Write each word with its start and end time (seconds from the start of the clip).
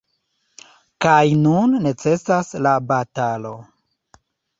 Kaj 1.05 1.25
nun 1.41 1.75
necesas 1.87 2.49
la 2.69 2.73
batalo. 2.93 3.53